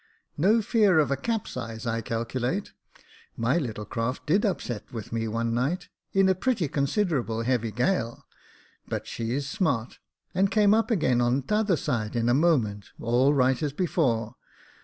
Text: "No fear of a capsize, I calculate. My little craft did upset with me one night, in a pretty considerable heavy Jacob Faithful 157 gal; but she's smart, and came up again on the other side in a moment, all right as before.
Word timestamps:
"No 0.49 0.63
fear 0.63 0.97
of 0.97 1.11
a 1.11 1.15
capsize, 1.15 1.85
I 1.85 2.01
calculate. 2.01 2.71
My 3.37 3.59
little 3.59 3.85
craft 3.85 4.25
did 4.25 4.43
upset 4.43 4.91
with 4.91 5.13
me 5.13 5.27
one 5.27 5.53
night, 5.53 5.89
in 6.11 6.27
a 6.27 6.33
pretty 6.33 6.67
considerable 6.67 7.43
heavy 7.43 7.67
Jacob 7.71 7.77
Faithful 7.77 8.07
157 8.87 8.87
gal; 8.87 8.87
but 8.87 9.07
she's 9.07 9.47
smart, 9.47 9.99
and 10.33 10.49
came 10.49 10.73
up 10.73 10.89
again 10.89 11.21
on 11.21 11.41
the 11.45 11.53
other 11.55 11.77
side 11.77 12.15
in 12.15 12.29
a 12.29 12.33
moment, 12.33 12.89
all 12.99 13.35
right 13.35 13.61
as 13.61 13.73
before. 13.73 14.33